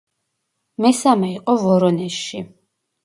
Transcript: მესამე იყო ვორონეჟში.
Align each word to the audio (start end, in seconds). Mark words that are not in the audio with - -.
მესამე 0.85 1.29
იყო 1.35 1.55
ვორონეჟში. 1.65 2.43